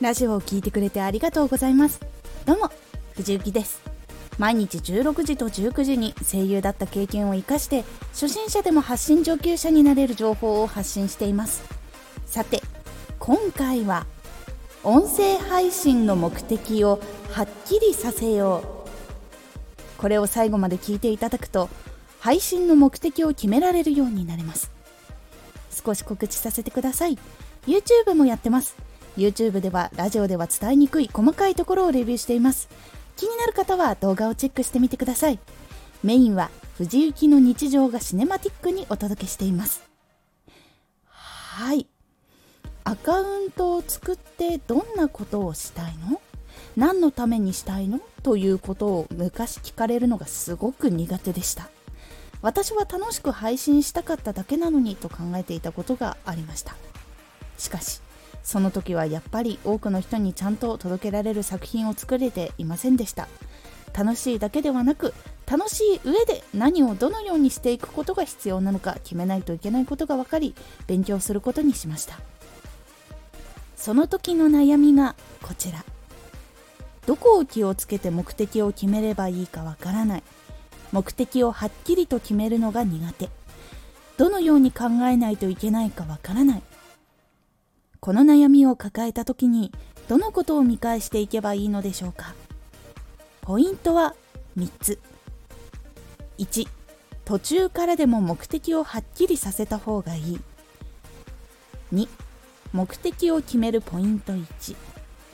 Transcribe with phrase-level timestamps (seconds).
[0.00, 2.00] ラジオを聴いてくれてありがとうございます。
[2.44, 2.70] どうも
[3.14, 3.80] 藤幸です。
[4.38, 11.62] 毎日16時と19時に声優だった経験を生かして初心者でも発信上級者になれる情報を発信しています。
[12.26, 12.60] さて
[13.20, 14.06] 今回は
[14.82, 17.00] 音声配信の目的を
[17.30, 18.84] はっきりさせよ
[19.98, 20.00] う。
[20.00, 21.70] これを最後まで聞いていただくと
[22.18, 24.72] 配信の目的を決められるようになれます。
[25.70, 27.16] 少し告知させてください。
[27.68, 28.83] YouTube もやってます。
[29.16, 32.68] YouTube ではラジオでは伝えにくい細かいところをレビューしています。
[33.16, 35.38] 気になる方は動画をチェックしてみてください。
[36.02, 39.82] メインは藤雪の日常がシネマティックにお届けしています。
[41.06, 41.86] はい。
[42.82, 46.20] アカウントを作ってどんなことをしたいの？
[46.76, 48.00] 何のためにしたいの？
[48.22, 51.70] ということを昔聞かれるのがすごく苦手でした。
[52.42, 56.74] 私は楽しく配信したかっただけなのにと考えていたことがありました。
[57.56, 58.00] しかし
[58.44, 63.26] その時はやっぱり多くの人にちゃんと届けられる作品を作れていませんでした。
[63.92, 65.14] 楽しいだけではなく
[65.46, 70.54] 楽しい上で何をどのようにしていくことが必要なのか決めないといけないことが分かり
[70.86, 72.18] 勉強することにしました。
[73.76, 75.84] その時の悩みがこちら。
[77.06, 80.22] どこを気をつけて目的を決めればいいかわからない。
[80.92, 83.28] 目的をはっきりと決めるのが苦手。
[84.16, 86.62] どのように考えないといけないかわからない。
[88.04, 89.72] この悩みを抱えた時に
[90.08, 92.34] どのことを見返していけばいいのでしょうか？
[93.40, 94.14] ポイントは
[94.58, 94.98] 3つ。
[96.36, 96.68] 1
[97.24, 100.40] 途中からでも目的をはっきりさせた方がいい。
[101.94, 102.06] 2
[102.74, 104.76] 目的を決めるポイント1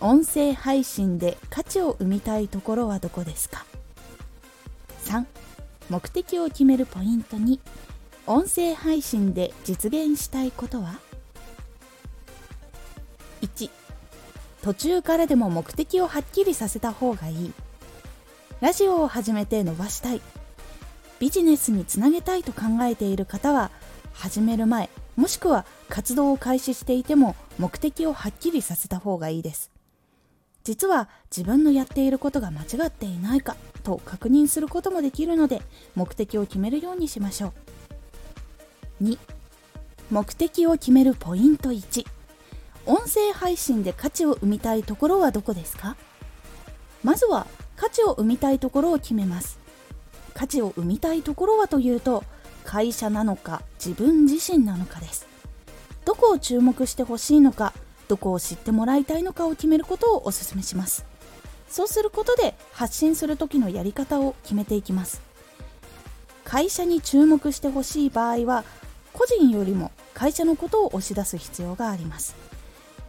[0.00, 3.64] 音声配信で価値を生みたいところはどこですか
[5.04, 5.24] ？3
[5.88, 7.60] 目的を決めるポイント2
[8.26, 11.05] 音声配信で実現したいことは？
[14.66, 17.52] 途中からでも目的をはっきりさせた方がいい。
[18.60, 20.20] ラジオを始めて伸ばしたい。
[21.20, 23.70] ビジネスにつなげたいと考えている方は
[24.12, 29.70] 始める前もしくは活動を開始していても目的をはっきりさせた方がいいです。
[30.64, 35.62] 実は自分のやっていることが間違っていないかと確認することもできるので
[35.94, 37.52] 目的を決めるようにしましょ
[39.00, 39.04] う。
[39.04, 39.16] 2
[40.10, 42.15] 目的を決めるポイント1
[42.86, 45.96] 音声配信で価値を生みたいところはどこですか？
[47.02, 49.58] まずは価値を生みたいところを決めます。
[50.34, 52.22] 価値を生みたいところはというと
[52.64, 55.26] 会社なのか自分自身なのかです。
[56.04, 57.72] どこを注目してほしいのか
[58.06, 61.04] どこを知ってもらいたいのかを決めることをお勧めします。
[61.68, 65.20] そうすることで発信する時のやり方を決めていきます。
[66.44, 68.62] 会社に注目してほしい場合は
[69.12, 72.36] 個人よりも会社のことを押し出す必要があります。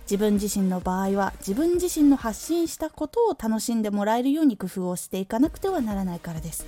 [0.09, 6.65] 自分自身の場合は自分自身の発信したことを楽しんでもらえるように工夫をしていかなくてはならないからです。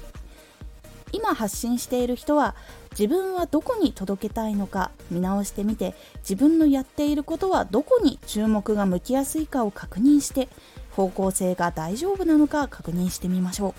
[1.13, 2.53] 今発信している人は
[2.91, 10.49] 自分はどこに届けたいのか見直してみて自分のやっていることはどこに注目が向きやすいかを確認して
[10.91, 13.73] 方向性が大丈夫なのか確認してみましょう。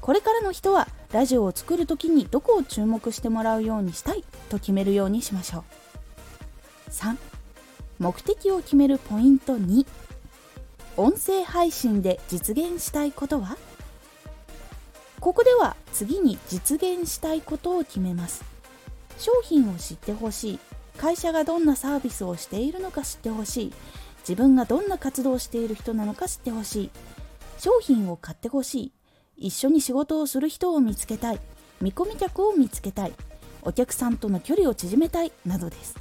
[0.00, 5.58] これからの人はラジオを作る時にどこを注目してもらうようにしたいと決めるようにしましょ
[6.88, 6.90] う。
[6.90, 7.16] 3
[7.98, 9.86] 目的を決めるポイント2
[10.96, 13.56] 音声配信で実現したいことは？
[15.20, 18.44] ここでは次に実現したいことを決めます。
[19.18, 20.58] 商品を知ってほしい。
[20.98, 23.72] 会社がどんなサービスをしているのか知ってほしい。
[24.28, 26.90] 自分がどんな活動をしている人なのか知ってほしい。
[27.58, 28.92] 商品を買ってほしい。
[29.36, 31.40] 一緒に仕事をする人を見つけたい。
[31.80, 33.12] 見込み客を見つけたい。
[33.62, 35.32] お客さんとの距離を縮めたい。
[35.46, 35.96] などです。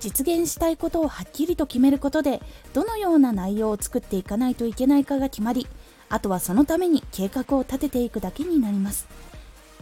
[0.00, 2.40] 実現したいことをはっきりと決めることで
[2.72, 5.66] どのような内容を作っていかないといけないかが決まり
[6.08, 9.06] あとはそのために計画を立てていくだけになります。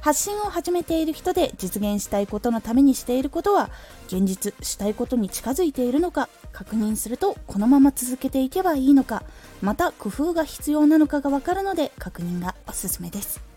[0.03, 3.71] 発信を始めている人で実現したいことのためにしていることは
[4.09, 9.23] 現実したいことに近づいているのか確認するとこのまま続けていけばいいのか
[9.61, 13.52] また工夫が必要なのかがわかるので確認がおすすめです。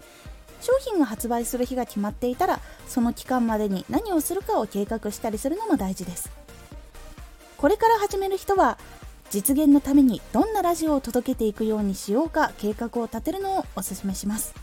[0.66, 6.32] 商品を発売する日が決まっていたらその期間までに何をするかを計画したりするのも大事です。
[7.58, 8.80] これから始める人は
[9.30, 14.56] 実現のためにどんなラジオを届けていくようにしようか計画を立てるのをおすすめします。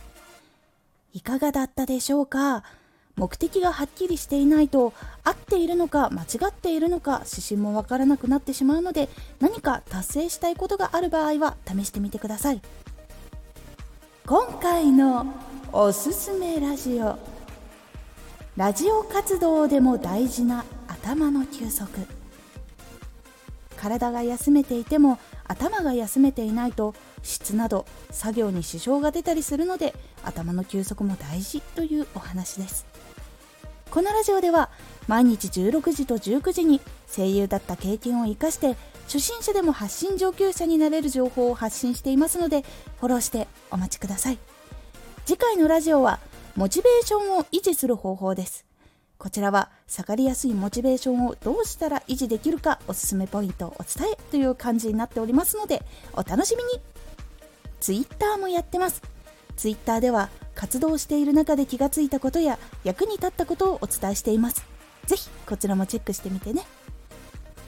[1.12, 2.64] いかがだったでしょうか？
[3.14, 12.62] 目的がはっきりしていないと合っているのか間違っているのか指針もわからなくなってしまうので何か達成したいことがある場合は試してみてください。
[14.26, 15.26] 今回の
[15.74, 17.18] おすすめラジオ。
[18.58, 21.88] ラジオ活動でも大事な頭の休息。
[23.78, 32.84] 体が休めていても頭が休めていないと質など作業に支障が出たりするので頭の休息も大事というお話です。
[33.90, 34.68] このラジオでは
[35.08, 36.82] 毎日16時と19時に
[37.16, 38.76] 声優だった経験を生かして
[39.06, 42.62] 初心者でも発信上級者になれる情報を発信していますので
[43.00, 44.51] フォローしてお待ちください。
[45.24, 46.18] 次回のラジオは
[46.56, 48.66] モチベーションを維持する方法です。
[49.18, 55.84] こちらは下がりやすいモチベーションをどうしたら維持できるかおすすめポイントをお伝えという感じになっておりますので
[56.14, 56.70] お楽しみに。
[57.80, 59.00] Twitter もやってます。
[59.56, 64.66] Twitter では活動している中で気がついたことや役に立ったことをお伝えしています。
[65.06, 66.62] ぜひこちらもチェックしてみてね。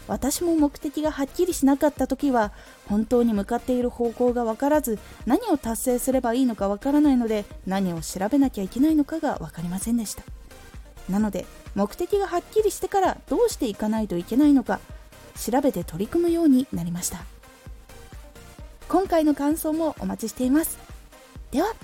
[0.06, 2.52] 私も目的がはっきりしなかった時は
[2.88, 10.22] 本当に向かっている方向が分からず何を達成すればいいのか分からないので何を調べなきゃいけないのかが分かりませんでした。
[11.08, 14.80] なので目的がはっきりしてからどうしていかないといけないのか
[15.36, 17.24] 調べて取り組むようになりました。
[18.88, 20.78] 今回の感想もお待ちしています。
[21.50, 21.74] では。